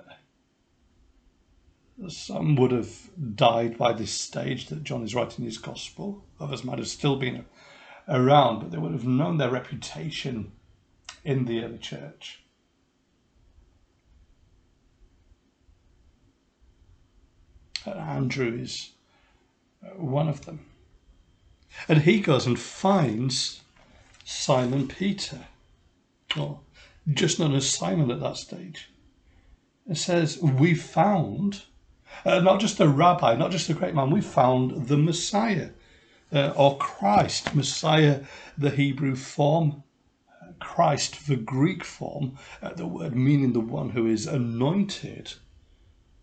some 2.08 2.56
would 2.56 2.72
have 2.72 3.10
died 3.36 3.78
by 3.78 3.92
this 3.92 4.10
stage 4.10 4.66
that 4.66 4.82
John 4.82 5.04
is 5.04 5.14
writing 5.14 5.44
his 5.44 5.58
gospel. 5.58 6.24
Others 6.40 6.64
might 6.64 6.78
have 6.78 6.88
still 6.88 7.16
been 7.16 7.44
around, 8.08 8.58
but 8.58 8.72
they 8.72 8.78
would 8.78 8.92
have 8.92 9.06
known 9.06 9.38
their 9.38 9.50
reputation 9.50 10.52
in 11.24 11.44
the 11.44 11.62
early 11.62 11.78
church. 11.78 12.43
Andrew 17.86 18.58
is 18.60 18.90
one 19.96 20.28
of 20.28 20.44
them. 20.44 20.66
And 21.88 22.02
he 22.02 22.20
goes 22.20 22.46
and 22.46 22.58
finds 22.58 23.62
Simon 24.24 24.88
Peter, 24.88 25.40
or 26.36 26.60
just 27.12 27.38
known 27.38 27.54
as 27.54 27.68
Simon 27.68 28.10
at 28.10 28.20
that 28.20 28.36
stage. 28.36 28.90
It 29.88 29.96
says, 29.96 30.38
We 30.40 30.74
found 30.74 31.62
uh, 32.24 32.40
not 32.40 32.60
just 32.60 32.80
a 32.80 32.88
rabbi, 32.88 33.34
not 33.34 33.50
just 33.50 33.68
a 33.68 33.74
great 33.74 33.94
man, 33.94 34.10
we 34.10 34.20
found 34.20 34.88
the 34.88 34.96
Messiah, 34.96 35.70
uh, 36.32 36.52
or 36.56 36.78
Christ, 36.78 37.54
Messiah, 37.54 38.22
the 38.56 38.70
Hebrew 38.70 39.14
form, 39.14 39.82
uh, 40.42 40.52
Christ, 40.58 41.26
the 41.26 41.36
Greek 41.36 41.84
form, 41.84 42.38
uh, 42.62 42.72
the 42.72 42.86
word 42.86 43.14
meaning 43.14 43.52
the 43.52 43.60
one 43.60 43.90
who 43.90 44.06
is 44.06 44.26
anointed, 44.26 45.34
uh, 45.34 45.43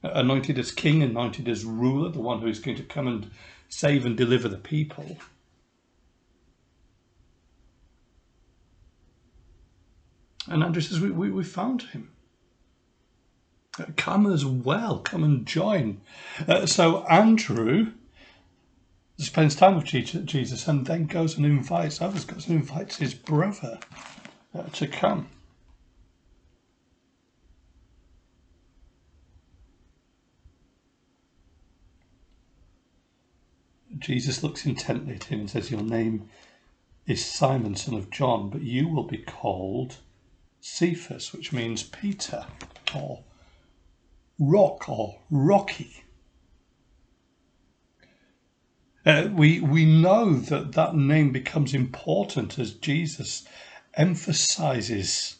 anointed 0.03 0.57
as 0.57 0.71
king, 0.71 1.03
anointed 1.03 1.47
as 1.47 1.65
ruler, 1.65 2.09
the 2.09 2.19
one 2.19 2.41
who 2.41 2.47
is 2.47 2.59
going 2.59 2.77
to 2.77 2.83
come 2.83 3.07
and 3.07 3.31
save 3.69 4.05
and 4.05 4.17
deliver 4.17 4.47
the 4.47 4.57
people. 4.57 5.17
And 10.47 10.63
Andrew 10.63 10.81
says, 10.81 10.99
we, 10.99 11.11
we, 11.11 11.29
we 11.29 11.43
found 11.43 11.83
him. 11.83 12.09
Uh, 13.79 13.85
come 13.95 14.31
as 14.31 14.43
well, 14.45 14.99
come 14.99 15.23
and 15.23 15.45
join. 15.45 16.01
Uh, 16.47 16.65
so 16.65 17.05
Andrew 17.05 17.93
spends 19.17 19.55
time 19.55 19.75
with 19.75 19.85
Jesus 19.85 20.67
and 20.67 20.85
then 20.85 21.05
goes 21.05 21.37
and 21.37 21.45
invites 21.45 22.01
others, 22.01 22.25
goes 22.25 22.47
and 22.47 22.59
invites 22.59 22.97
his 22.97 23.13
brother 23.13 23.79
uh, 24.53 24.63
to 24.73 24.87
come. 24.87 25.29
Jesus 34.01 34.43
looks 34.43 34.65
intently 34.65 35.15
at 35.15 35.25
him 35.25 35.41
and 35.41 35.49
says, 35.49 35.71
Your 35.71 35.81
name 35.81 36.29
is 37.05 37.23
Simon, 37.23 37.75
son 37.75 37.95
of 37.95 38.09
John, 38.09 38.49
but 38.49 38.61
you 38.61 38.87
will 38.87 39.03
be 39.03 39.19
called 39.19 39.97
Cephas, 40.59 41.33
which 41.33 41.53
means 41.53 41.83
Peter, 41.83 42.45
or 42.95 43.23
rock, 44.39 44.89
or 44.89 45.19
rocky. 45.29 46.03
Uh, 49.05 49.29
we, 49.31 49.59
we 49.59 49.85
know 49.85 50.33
that 50.35 50.73
that 50.73 50.95
name 50.95 51.31
becomes 51.31 51.73
important 51.73 52.59
as 52.59 52.73
Jesus 52.73 53.47
emphasizes 53.95 55.37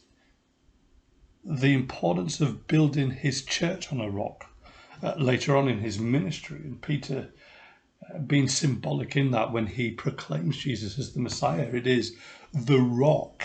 the 1.43 1.73
importance 1.73 2.41
of 2.41 2.67
building 2.67 3.11
his 3.11 3.43
church 3.43 3.91
on 3.91 3.99
a 3.99 4.09
rock 4.09 4.45
uh, 5.01 5.15
later 5.17 5.55
on 5.55 5.67
in 5.67 5.79
his 5.79 5.99
ministry. 5.99 6.57
And 6.63 6.81
Peter 6.81 7.29
being 8.25 8.48
symbolic 8.48 9.15
in 9.15 9.31
that 9.31 9.51
when 9.51 9.67
he 9.67 9.91
proclaims 9.91 10.58
Jesus 10.58 10.98
as 10.98 11.13
the 11.13 11.20
Messiah, 11.20 11.70
it 11.74 11.88
is 11.88 12.15
the 12.53 12.79
rock 12.79 13.43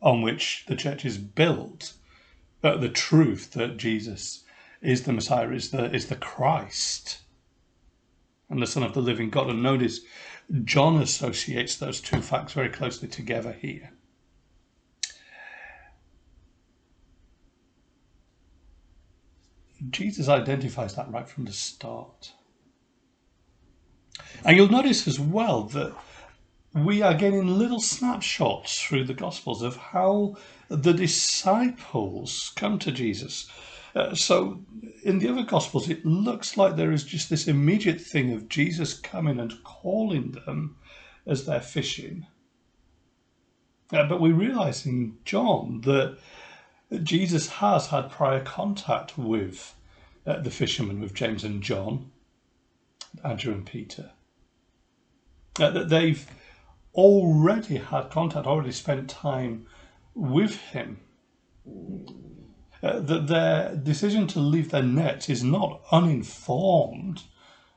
on 0.00 0.22
which 0.22 0.64
the 0.66 0.76
church 0.76 1.04
is 1.04 1.18
built, 1.18 1.94
uh, 2.62 2.76
the 2.76 2.88
truth 2.88 3.52
that 3.52 3.76
Jesus 3.76 4.44
is 4.80 5.04
the 5.04 5.12
Messiah, 5.12 5.50
is 5.50 5.70
the 5.70 5.92
is 5.94 6.08
the 6.08 6.16
Christ, 6.16 7.20
and 8.50 8.60
the 8.60 8.66
Son 8.66 8.82
of 8.82 8.94
the 8.94 9.00
Living 9.00 9.30
God. 9.30 9.48
And 9.48 9.62
notice, 9.62 10.00
John 10.64 11.00
associates 11.00 11.76
those 11.76 12.00
two 12.00 12.20
facts 12.20 12.52
very 12.52 12.68
closely 12.68 13.08
together 13.08 13.52
here. 13.52 13.92
Jesus 19.90 20.28
identifies 20.28 20.94
that 20.94 21.10
right 21.10 21.28
from 21.28 21.44
the 21.44 21.52
start. 21.52 22.32
And 24.44 24.56
you'll 24.56 24.68
notice 24.68 25.06
as 25.06 25.20
well 25.20 25.64
that 25.64 25.94
we 26.74 27.02
are 27.02 27.14
getting 27.14 27.58
little 27.58 27.80
snapshots 27.80 28.80
through 28.80 29.04
the 29.04 29.14
Gospels 29.14 29.62
of 29.62 29.76
how 29.76 30.36
the 30.68 30.92
disciples 30.92 32.52
come 32.56 32.78
to 32.78 32.90
Jesus. 32.90 33.50
Uh, 33.94 34.14
so 34.14 34.62
in 35.02 35.18
the 35.18 35.28
other 35.28 35.42
Gospels, 35.42 35.88
it 35.88 36.04
looks 36.06 36.56
like 36.56 36.76
there 36.76 36.92
is 36.92 37.04
just 37.04 37.28
this 37.28 37.46
immediate 37.46 38.00
thing 38.00 38.32
of 38.32 38.48
Jesus 38.48 38.94
coming 38.94 39.38
and 39.38 39.62
calling 39.64 40.32
them 40.32 40.76
as 41.26 41.44
they're 41.44 41.60
fishing. 41.60 42.26
Uh, 43.92 44.08
but 44.08 44.20
we 44.20 44.32
realize 44.32 44.86
in 44.86 45.18
John 45.24 45.82
that 45.82 46.18
Jesus 47.02 47.48
has 47.48 47.88
had 47.88 48.10
prior 48.10 48.42
contact 48.42 49.18
with 49.18 49.74
uh, 50.26 50.40
the 50.40 50.50
fishermen, 50.50 51.00
with 51.00 51.14
James 51.14 51.44
and 51.44 51.62
John, 51.62 52.10
Andrew 53.22 53.52
and 53.52 53.66
Peter. 53.66 54.10
Uh, 55.60 55.70
that 55.70 55.88
they've 55.90 56.26
already 56.94 57.76
had 57.76 58.10
contact, 58.10 58.46
already 58.46 58.72
spent 58.72 59.08
time 59.08 59.66
with 60.14 60.56
him. 60.56 60.98
Uh, 62.82 62.98
that 63.00 63.26
their 63.28 63.76
decision 63.76 64.26
to 64.26 64.40
leave 64.40 64.70
their 64.70 64.82
nets 64.82 65.28
is 65.28 65.44
not 65.44 65.82
uninformed, 65.92 67.22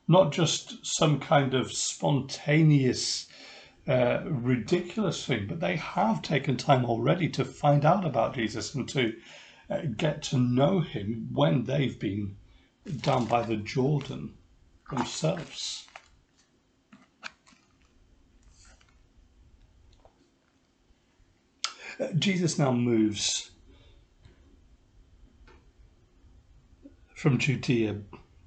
not 0.08 0.32
just 0.32 0.86
some 0.86 1.20
kind 1.20 1.53
of 1.53 1.72
spontaneous, 1.72 3.27
uh, 3.88 4.22
ridiculous 4.25 5.25
thing, 5.25 5.46
but 5.48 5.60
they 5.60 5.75
have 5.75 6.22
taken 6.22 6.58
time 6.58 6.86
already 6.86 7.29
to 7.29 7.46
find 7.46 7.86
out 7.86 8.05
about 8.05 8.36
Jesus 8.36 8.74
and 8.74 8.88
to 8.89 9.13
uh, 9.70 9.82
get 9.98 10.24
to 10.24 10.38
know 10.38 10.79
him 10.79 11.27
when 11.32 11.65
they've 11.65 12.00
been 12.00 12.38
down 13.01 13.25
by 13.25 13.44
the 13.44 13.58
Jordan 13.58 14.34
themselves. 14.89 15.86
Uh, 21.65 21.84
Jesus 22.17 22.59
now 22.59 22.71
moves 22.71 23.51
from 27.13 27.37
Judea 27.37 27.97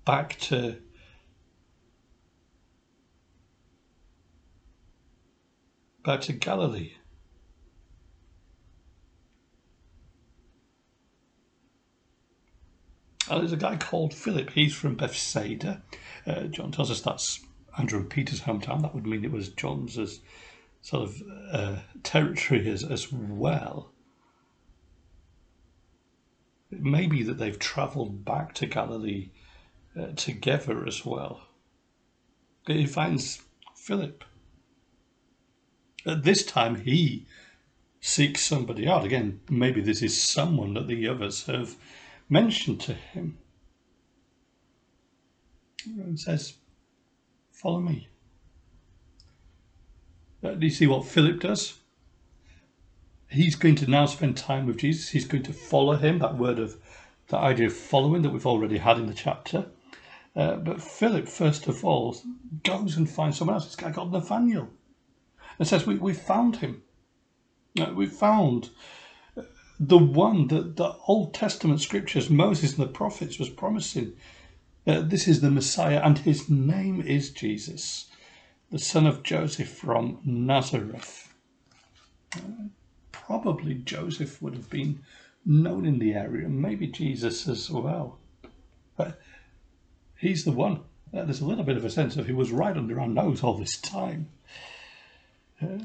back 0.05 0.39
to 0.41 0.77
back 6.05 6.21
to 6.23 6.33
Galilee. 6.33 6.93
And 13.31 13.41
there's 13.41 13.53
a 13.53 13.57
guy 13.57 13.77
called 13.77 14.15
Philip. 14.15 14.51
He's 14.51 14.75
from 14.75 14.95
Bethsaida. 14.95 15.83
Uh, 16.27 16.45
John 16.45 16.73
tells 16.73 16.91
us 16.91 17.03
that's 17.03 17.41
Andrew 17.79 18.01
and 18.01 18.09
Peter's 18.09 18.41
hometown. 18.41 18.81
That 18.81 18.95
would 18.95 19.07
mean 19.07 19.25
it 19.25 19.33
was 19.33 19.51
John's 19.51 19.99
as 19.99 20.21
sort 20.89 21.03
of 21.03 21.23
uh, 21.53 21.77
territory 22.03 22.67
as, 22.71 22.83
as 22.83 23.13
well. 23.13 23.93
It 26.73 26.81
may 26.83 27.07
be 27.07 27.23
that 27.25 27.37
they've 27.37 27.59
travelled 27.59 28.25
back 28.25 28.55
to 28.55 28.67
Galilee 28.67 29.29
uh, 29.99 30.13
together 30.17 30.87
as 30.87 31.05
well. 31.05 31.43
He 32.67 32.87
finds 32.87 33.43
Philip. 33.77 34.25
At 36.07 36.23
this 36.23 36.43
time, 36.43 36.77
he 36.77 37.27
seeks 38.01 38.43
somebody 38.43 38.89
out. 38.89 39.05
Again, 39.05 39.41
maybe 39.51 39.83
this 39.83 40.01
is 40.01 40.19
someone 40.19 40.73
that 40.73 40.87
the 40.87 41.07
others 41.07 41.45
have 41.45 41.77
mentioned 42.31 42.81
to 42.83 42.95
him. 42.95 43.37
And 45.85 46.19
says, 46.19 46.55
Follow 47.53 47.81
me. 47.81 48.09
Uh, 50.43 50.53
do 50.53 50.67
you 50.67 50.73
see 50.73 50.87
what 50.87 51.05
Philip 51.05 51.41
does? 51.41 51.75
He's 53.29 53.57
going 53.57 53.75
to 53.77 53.91
now 53.91 54.07
spend 54.07 54.37
time 54.37 54.67
with 54.67 54.79
Jesus. 54.79 55.11
He's 55.11 55.27
going 55.27 55.43
to 55.45 55.53
follow 55.53 55.97
him. 55.97 56.19
That 56.19 56.39
word 56.39 56.59
of 56.59 56.77
that 57.29 57.41
idea 57.41 57.67
of 57.67 57.75
following 57.75 58.23
that 58.23 58.31
we've 58.31 58.47
already 58.47 58.79
had 58.79 58.99
in 58.99 59.07
the 59.07 59.15
chapter. 59.15 59.67
Uh, 60.35 60.57
but 60.57 60.81
Philip, 60.81 61.29
first 61.29 61.67
of 61.67 61.85
all, 61.85 62.17
goes 62.63 62.97
and 62.97 63.11
finds 63.11 63.39
someone 63.39 63.55
else. 63.55 63.67
This 63.67 63.77
guy 63.77 63.93
called 63.93 64.13
Nathaniel, 64.13 64.71
and 65.59 65.69
says, 65.69 65.87
"We 65.87 65.97
we 65.97 66.15
found 66.15 66.57
him. 66.57 66.83
Uh, 67.79 67.93
we 67.95 68.07
found 68.07 68.71
the 69.81 69.99
one 69.99 70.49
that 70.49 70.77
the 70.77 70.95
Old 71.07 71.35
Testament 71.35 71.81
scriptures, 71.81 72.31
Moses 72.31 72.79
and 72.79 72.87
the 72.87 72.93
prophets, 72.93 73.39
was 73.39 73.49
promising. 73.49 74.15
Uh, 74.87 75.01
this 75.01 75.29
is 75.29 75.41
the 75.41 75.51
Messiah, 75.51 76.01
and 76.03 76.19
his 76.19 76.49
name 76.49 77.03
is 77.03 77.31
Jesus." 77.31 78.07
The 78.71 78.79
son 78.79 79.07
of 79.07 79.23
Joseph 79.23 79.69
from 79.69 80.21
Nazareth. 80.25 81.33
Uh, 82.37 82.69
probably 83.13 83.75
Joseph 83.75 84.41
would 84.43 84.55
have 84.55 84.69
been 84.69 85.01
known 85.45 85.87
in 85.87 85.99
the 85.99 86.13
area, 86.13 86.49
maybe 86.49 86.87
Jesus 86.87 87.49
as 87.49 87.71
well. 87.71 88.19
But 88.97 89.21
he's 90.19 90.45
the 90.45 90.53
one. 90.53 90.81
Uh, 91.15 91.25
there's 91.25 91.41
a 91.41 91.47
little 91.47 91.65
bit 91.65 91.79
of 91.79 91.85
a 91.85 91.91
sense 91.91 92.17
of 92.17 92.27
he 92.27 92.33
was 92.33 92.53
right 92.53 92.77
under 92.77 93.01
our 93.01 93.09
nose 93.09 93.43
all 93.43 93.55
this 93.57 93.79
time. 93.79 94.29
Uh, 95.63 95.79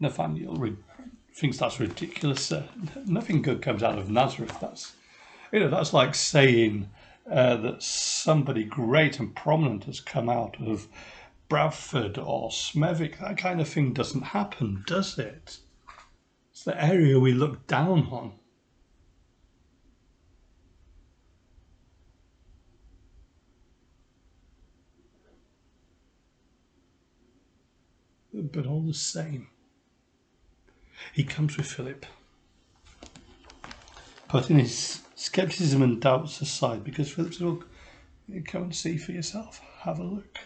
Nathaniel 0.00 0.54
re- 0.56 0.76
thinks 1.34 1.58
that's 1.58 1.78
ridiculous. 1.78 2.50
Uh, 2.50 2.66
nothing 3.04 3.42
good 3.42 3.60
comes 3.60 3.82
out 3.82 3.98
of 3.98 4.10
Nazareth. 4.10 4.56
That's 4.60 4.94
you 5.52 5.60
know 5.60 5.68
that's 5.68 5.92
like 5.92 6.14
saying 6.14 6.88
uh, 7.30 7.56
that 7.56 7.82
somebody 7.82 8.64
great 8.64 9.18
and 9.18 9.34
prominent 9.34 9.84
has 9.84 10.00
come 10.00 10.28
out 10.28 10.56
of 10.60 10.88
Bradford 11.48 12.18
or 12.18 12.50
Smethwick, 12.50 13.18
that 13.20 13.38
kind 13.38 13.60
of 13.60 13.68
thing 13.68 13.92
doesn't 13.92 14.22
happen, 14.22 14.84
does 14.86 15.18
it? 15.18 15.58
It's 16.50 16.64
the 16.64 16.82
area 16.82 17.18
we 17.18 17.32
look 17.32 17.66
down 17.66 18.08
on. 18.10 18.32
But 28.34 28.66
all 28.66 28.82
the 28.82 28.94
same, 28.94 29.48
he 31.12 31.24
comes 31.24 31.56
with 31.56 31.66
Philip, 31.66 32.06
putting 34.28 34.58
his 34.58 35.00
skepticism 35.14 35.82
and 35.82 36.00
doubts 36.00 36.40
aside 36.40 36.84
because 36.84 37.10
Philip 37.10 37.34
said, 37.34 37.46
Look, 37.46 37.68
come 38.44 38.64
and 38.64 38.76
see 38.76 38.96
for 38.96 39.12
yourself, 39.12 39.60
have 39.80 39.98
a 39.98 40.04
look. 40.04 40.38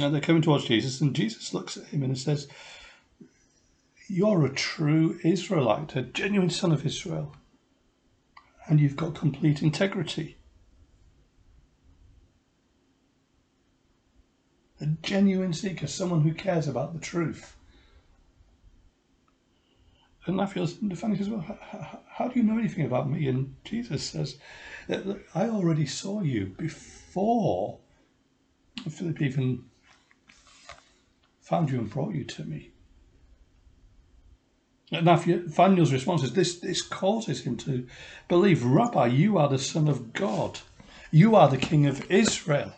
And 0.00 0.12
they're 0.12 0.20
coming 0.20 0.42
towards 0.42 0.64
Jesus, 0.64 1.00
and 1.00 1.14
Jesus 1.14 1.54
looks 1.54 1.76
at 1.76 1.86
him 1.86 2.02
and 2.02 2.18
says, 2.18 2.48
You're 4.08 4.44
a 4.44 4.52
true 4.52 5.18
Israelite, 5.22 5.94
a 5.94 6.02
genuine 6.02 6.50
son 6.50 6.72
of 6.72 6.84
Israel, 6.84 7.36
and 8.66 8.80
you've 8.80 8.96
got 8.96 9.14
complete 9.14 9.62
integrity. 9.62 10.36
A 14.80 14.86
genuine 15.02 15.52
seeker, 15.52 15.86
someone 15.86 16.22
who 16.22 16.34
cares 16.34 16.66
about 16.66 16.92
the 16.92 16.98
truth. 17.00 17.56
And 20.26 20.40
I 20.40 20.46
feel 20.46 20.68
Nathaniel 20.80 21.18
says, 21.18 21.28
Well, 21.28 21.40
how, 21.40 22.00
how 22.08 22.28
do 22.28 22.40
you 22.40 22.44
know 22.44 22.58
anything 22.58 22.86
about 22.86 23.08
me? 23.08 23.28
And 23.28 23.54
Jesus 23.64 24.02
says, 24.02 24.38
I 24.88 25.48
already 25.48 25.86
saw 25.86 26.22
you 26.22 26.46
before 26.46 27.78
Philip 28.88 29.22
even 29.22 29.64
found 31.44 31.70
you 31.70 31.78
and 31.78 31.90
brought 31.90 32.14
you 32.14 32.24
to 32.24 32.42
me. 32.42 32.70
Nathaniel's 34.90 35.92
response 35.92 36.22
is 36.22 36.32
this, 36.32 36.58
this 36.58 36.80
causes 36.80 37.42
him 37.42 37.56
to 37.58 37.86
believe, 38.28 38.64
Rabbi, 38.64 39.06
you 39.08 39.36
are 39.36 39.48
the 39.48 39.58
Son 39.58 39.86
of 39.86 40.14
God. 40.14 40.60
You 41.10 41.36
are 41.36 41.48
the 41.48 41.58
King 41.58 41.86
of 41.86 42.10
Israel. 42.10 42.72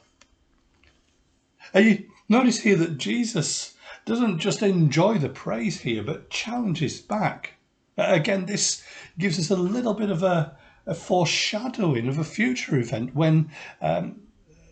And 1.73 1.87
you 1.87 2.05
notice 2.29 2.61
here 2.61 2.77
that 2.77 2.99
Jesus 2.99 3.75
doesn't 4.05 4.41
just 4.41 4.63
enjoy 4.63 5.19
the 5.19 5.29
praise 5.29 5.81
here, 5.81 6.03
but 6.03 6.31
challenges 6.31 7.01
back. 7.01 7.55
Again, 7.97 8.47
this 8.47 8.83
gives 9.17 9.39
us 9.39 9.51
a 9.51 9.57
little 9.57 9.95
bit 9.95 10.11
of 10.11 10.25
a, 10.25 10.57
a 10.87 10.95
foreshadowing 10.95 12.09
of 12.09 12.19
a 12.19 12.25
future 12.25 12.79
event 12.79 13.15
when, 13.15 13.51
um, 13.81 14.23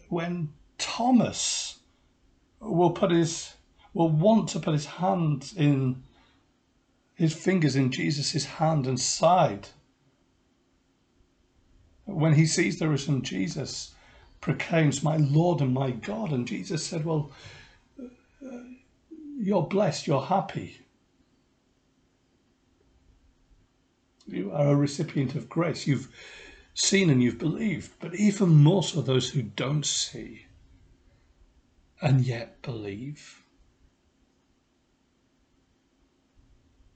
when 0.09 0.52
Thomas 0.78 1.78
will 2.61 2.90
put 2.90 3.12
his 3.12 3.53
will 3.94 4.11
want 4.11 4.48
to 4.50 4.61
put 4.61 4.74
his 4.74 4.87
hand 4.87 5.52
in 5.57 6.02
his 7.14 7.33
fingers 7.33 7.76
in 7.76 7.90
Jesus' 7.90 8.44
hand 8.44 8.87
and 8.87 9.00
side. 9.00 9.68
When 12.04 12.35
he 12.35 12.44
sees 12.44 12.78
the 12.78 12.88
risen 12.88 13.22
Jesus, 13.22 13.94
proclaims, 14.40 15.02
My 15.02 15.16
Lord 15.16 15.62
and 15.62 15.72
my 15.72 15.92
God. 15.92 16.33
And 16.33 16.46
Jesus 16.46 16.85
said, 16.85 17.04
Well, 17.04 17.30
uh, 17.98 18.59
you're 19.38 19.62
blessed, 19.62 20.07
you're 20.07 20.20
happy. 20.20 20.80
You 24.26 24.52
are 24.52 24.68
a 24.68 24.76
recipient 24.76 25.35
of 25.35 25.48
grace. 25.48 25.87
You've 25.87 26.09
seen 26.74 27.09
and 27.09 27.22
you've 27.22 27.38
believed, 27.38 27.92
but 28.00 28.14
even 28.14 28.48
more 28.50 28.83
so 28.83 29.00
those 29.00 29.30
who 29.30 29.42
don't 29.42 29.87
see 29.87 30.46
and 32.02 32.20
yet 32.22 32.61
believe. 32.61 33.43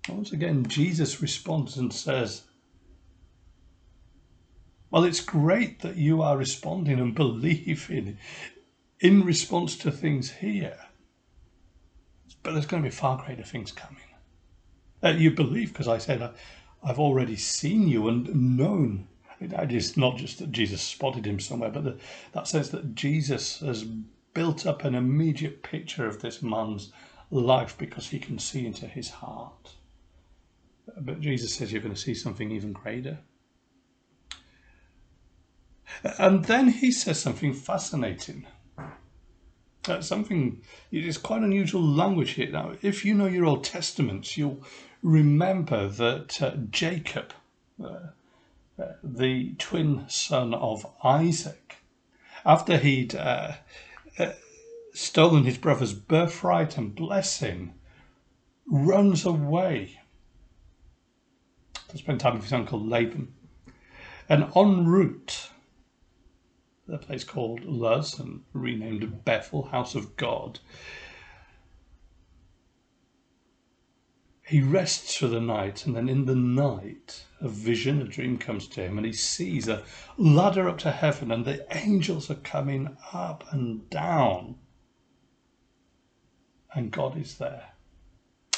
Once 0.08 0.32
again, 0.32 0.66
Jesus 0.66 1.20
responds 1.20 1.76
and 1.76 1.92
says, 1.92 2.42
Well, 4.90 5.04
it's 5.04 5.20
great 5.20 5.80
that 5.80 5.96
you 5.96 6.22
are 6.22 6.36
responding 6.36 6.98
and 6.98 7.14
believing 7.14 8.18
in 9.00 9.24
response 9.24 9.76
to 9.78 9.90
things 9.90 10.30
here, 10.30 10.78
but 12.42 12.52
there's 12.52 12.66
going 12.66 12.82
to 12.82 12.88
be 12.88 12.94
far 12.94 13.22
greater 13.24 13.42
things 13.42 13.70
coming. 13.70 14.02
Uh, 15.02 15.10
you 15.10 15.30
believe 15.30 15.72
because 15.72 15.88
I 15.88 15.98
said, 15.98 16.30
I've 16.82 16.98
already 16.98 17.36
seen 17.36 17.88
you 17.88 18.08
and 18.08 18.56
known. 18.56 19.08
It's 19.40 19.96
not 19.96 20.16
just 20.16 20.38
that 20.40 20.50
Jesus 20.50 20.82
spotted 20.82 21.26
him 21.26 21.38
somewhere, 21.38 21.70
but 21.70 21.84
the, 21.84 21.98
that 22.32 22.48
sense 22.48 22.70
that 22.70 22.96
Jesus 22.96 23.60
has 23.60 23.84
built 24.34 24.66
up 24.66 24.84
an 24.84 24.96
immediate 24.96 25.62
picture 25.62 26.06
of 26.06 26.20
this 26.20 26.42
man's 26.42 26.92
life 27.30 27.76
because 27.78 28.08
he 28.08 28.18
can 28.18 28.38
see 28.38 28.66
into 28.66 28.86
his 28.86 29.10
heart. 29.10 29.74
But 30.96 31.20
Jesus 31.20 31.54
says 31.54 31.72
you're 31.72 31.82
going 31.82 31.94
to 31.94 32.00
see 32.00 32.14
something 32.14 32.50
even 32.50 32.72
greater. 32.72 33.18
And 36.18 36.44
then 36.44 36.68
he 36.68 36.92
says 36.92 37.20
something 37.20 37.52
fascinating. 37.52 38.46
Uh, 39.86 40.00
something, 40.00 40.60
it's 40.92 41.16
quite 41.16 41.42
unusual 41.42 41.82
language 41.82 42.32
here. 42.32 42.50
Now, 42.50 42.74
if 42.82 43.04
you 43.04 43.14
know 43.14 43.26
your 43.26 43.46
Old 43.46 43.64
Testaments, 43.64 44.36
you'll 44.36 44.62
remember 45.02 45.88
that 45.88 46.42
uh, 46.42 46.56
Jacob, 46.70 47.32
uh, 47.82 48.10
uh 48.78 48.92
the 49.02 49.54
twin 49.58 50.04
son 50.08 50.52
of 50.54 50.86
Isaac, 51.02 51.76
after 52.44 52.76
he'd 52.76 53.14
uh, 53.14 53.54
stolen 54.92 55.44
his 55.44 55.58
brother's 55.58 55.94
birthright 55.94 56.76
and 56.76 56.94
blessing, 56.94 57.74
runs 58.66 59.24
away 59.24 59.97
to 61.88 61.98
spend 61.98 62.20
time 62.20 62.34
with 62.34 62.44
his 62.44 62.52
uncle 62.52 62.84
Laban. 62.84 63.34
And 64.28 64.50
en 64.54 64.86
route, 64.86 65.50
the 66.86 66.98
place 66.98 67.24
called 67.24 67.64
Luz 67.64 68.18
and 68.18 68.42
renamed 68.52 69.24
Bethel, 69.24 69.64
House 69.64 69.94
of 69.94 70.16
God, 70.16 70.60
he 74.48 74.62
rests 74.62 75.14
for 75.14 75.26
the 75.26 75.42
night, 75.42 75.84
and 75.84 75.94
then 75.94 76.08
in 76.08 76.24
the 76.24 76.34
night, 76.34 77.26
a 77.38 77.48
vision, 77.48 78.00
a 78.00 78.04
dream 78.04 78.38
comes 78.38 78.66
to 78.68 78.80
him, 78.80 78.96
and 78.96 79.06
he 79.06 79.12
sees 79.12 79.68
a 79.68 79.82
ladder 80.16 80.70
up 80.70 80.78
to 80.78 80.90
heaven, 80.90 81.30
and 81.30 81.44
the 81.44 81.66
angels 81.76 82.30
are 82.30 82.36
coming 82.36 82.96
up 83.12 83.44
and 83.52 83.90
down. 83.90 84.56
And 86.72 86.90
God 86.90 87.18
is 87.18 87.36
there, 87.36 87.72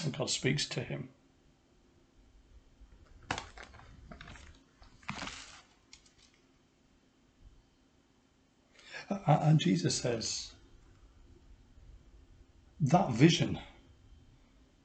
and 0.05 0.17
God 0.17 0.31
speaks 0.31 0.69
to 0.69 0.81
him. 0.81 1.09
And 9.27 9.59
Jesus 9.59 9.97
says, 9.97 10.53
that 12.81 13.11
vision, 13.11 13.59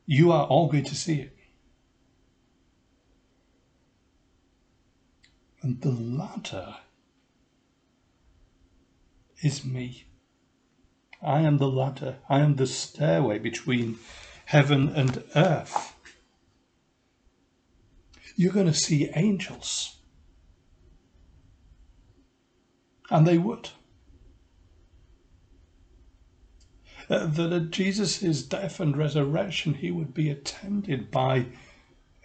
you 0.06 0.32
are 0.32 0.46
all 0.46 0.68
going 0.70 0.84
to 0.84 0.96
see 0.96 1.22
it. 1.22 1.38
And 5.62 5.82
the 5.82 5.92
ladder 5.92 6.76
is 9.42 9.64
me. 9.64 10.06
I 11.24 11.42
am 11.42 11.58
the 11.58 11.68
ladder. 11.68 12.18
I 12.30 12.40
am 12.42 12.56
the 12.56 12.68
stairway 12.68 13.40
between 13.40 13.98
heaven 14.46 14.90
and 14.90 15.24
earth. 15.36 15.96
You're 18.36 18.54
going 18.54 18.68
to 18.68 18.74
see 18.74 19.10
angels. 19.16 19.96
And 23.10 23.26
they 23.26 23.38
would. 23.38 23.70
Uh, 27.10 27.26
that 27.28 27.54
at 27.54 27.72
Jesus' 27.72 28.42
death 28.44 28.80
and 28.80 28.98
resurrection 28.98 29.76
he 29.76 29.92
would 29.92 30.14
be 30.14 30.30
attended 30.30 31.12
by 31.12 31.46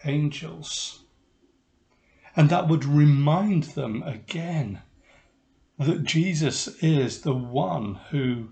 angels. 0.05 1.05
And 2.35 2.49
that 2.49 2.69
would 2.69 2.85
remind 2.85 3.64
them 3.64 4.03
again 4.03 4.81
that 5.79 6.05
Jesus 6.05 6.69
is 6.83 7.23
the 7.23 7.35
one 7.35 7.97
who 8.11 8.49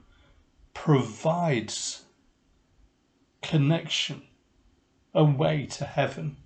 provides 0.75 2.05
connection, 3.43 4.23
a 5.15 5.25
way 5.25 5.67
to 5.67 5.85
heaven. 5.85 6.37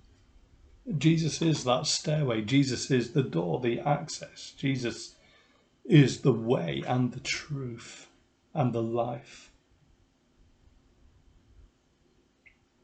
Jesus 0.97 1.41
is 1.41 1.63
that 1.63 1.87
stairway. 1.87 2.41
Jesus 2.41 2.91
is 2.91 3.11
the 3.11 3.23
door, 3.23 3.59
the 3.59 3.79
access. 3.79 4.53
Jesus 4.57 5.15
is 5.85 6.21
the 6.21 6.33
way 6.33 6.83
and 6.85 7.13
the 7.13 7.19
truth 7.19 8.07
and 8.53 8.73
the 8.73 8.83
life. 8.83 9.49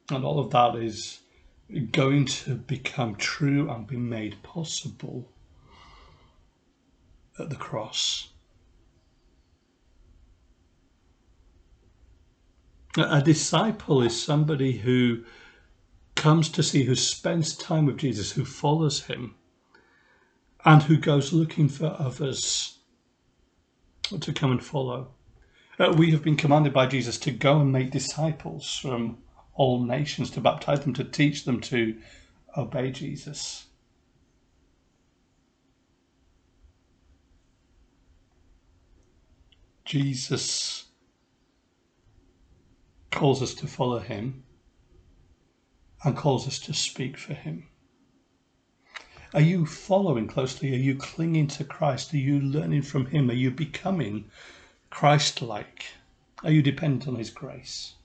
And 0.09 0.25
all 0.25 0.39
of 0.39 0.51
that 0.51 0.75
is 0.75 1.19
going 1.91 2.25
to 2.25 2.55
become 2.55 3.15
true 3.15 3.69
and 3.69 3.85
be 3.85 3.97
made 3.97 4.41
possible 4.41 5.29
at 7.37 7.49
the 7.49 7.55
cross. 7.55 8.29
A 12.97 13.21
disciple 13.21 14.01
is 14.01 14.21
somebody 14.21 14.79
who 14.79 15.23
comes 16.15 16.49
to 16.49 16.63
see, 16.63 16.83
who 16.83 16.95
spends 16.95 17.55
time 17.55 17.85
with 17.85 17.97
Jesus, 17.97 18.31
who 18.31 18.43
follows 18.43 19.03
him, 19.03 19.35
and 20.65 20.83
who 20.83 20.97
goes 20.97 21.31
looking 21.31 21.69
for 21.69 21.95
others 21.99 22.79
to 24.19 24.33
come 24.33 24.51
and 24.51 24.63
follow. 24.63 25.11
Uh, 25.77 25.93
we 25.95 26.11
have 26.11 26.23
been 26.23 26.35
commanded 26.35 26.73
by 26.73 26.87
Jesus 26.87 27.17
to 27.19 27.31
go 27.31 27.61
and 27.61 27.71
make 27.71 27.91
disciples 27.91 28.75
from 28.75 29.19
all 29.59 29.83
nations, 29.83 30.31
to 30.31 30.39
baptize 30.39 30.79
them, 30.79 30.93
to 30.93 31.03
teach 31.03 31.43
them 31.43 31.59
to 31.59 31.97
obey 32.57 32.89
Jesus. 32.91 33.65
Jesus 39.83 40.85
calls 43.11 43.41
us 43.41 43.53
to 43.55 43.67
follow 43.67 43.99
him 43.99 44.45
and 46.05 46.15
calls 46.15 46.47
us 46.47 46.59
to 46.59 46.73
speak 46.73 47.17
for 47.17 47.33
him. 47.33 47.67
Are 49.33 49.41
you 49.41 49.65
following 49.65 50.27
closely? 50.27 50.71
Are 50.73 50.77
you 50.77 50.95
clinging 50.95 51.47
to 51.47 51.65
Christ? 51.65 52.13
Are 52.13 52.17
you 52.17 52.39
learning 52.39 52.83
from 52.83 53.07
him? 53.07 53.29
Are 53.29 53.33
you 53.33 53.51
becoming 53.51 54.31
Christ 54.89 55.41
like? 55.41 55.83
Are 56.45 56.51
you 56.51 56.61
dependent 56.61 57.09
on 57.09 57.15
his 57.15 57.29
grace? 57.29 57.95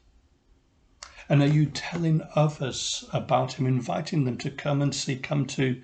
And 1.29 1.43
are 1.43 1.47
you 1.47 1.67
telling 1.67 2.23
others 2.35 3.05
about 3.13 3.55
him, 3.55 3.67
inviting 3.67 4.25
them 4.25 4.39
to 4.39 4.51
come 4.51 4.83
and 4.83 4.95
see, 4.95 5.17
come 5.17 5.47
to 5.47 5.81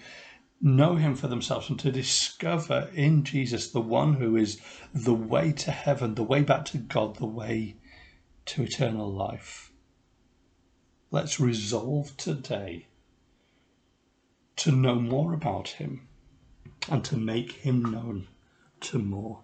know 0.61 0.97
him 0.97 1.15
for 1.15 1.29
themselves 1.29 1.71
and 1.71 1.79
to 1.81 1.91
discover 1.91 2.91
in 2.95 3.25
Jesus 3.25 3.71
the 3.71 3.81
one 3.81 4.15
who 4.15 4.37
is 4.37 4.61
the 4.93 5.15
way 5.15 5.53
to 5.53 5.71
heaven, 5.71 6.15
the 6.15 6.23
way 6.23 6.43
back 6.43 6.67
to 6.67 6.79
God, 6.79 7.17
the 7.17 7.27
way 7.27 7.77
to 8.47 8.63
eternal 8.63 9.11
life? 9.11 9.73
Let's 11.11 11.41
resolve 11.41 12.17
today 12.17 12.87
to 14.57 14.71
know 14.71 14.97
more 14.97 15.33
about 15.33 15.69
him 15.69 16.07
and 16.89 17.03
to 17.05 17.17
make 17.17 17.53
him 17.53 17.83
known 17.83 18.29
to 18.81 18.99
more. 18.99 19.41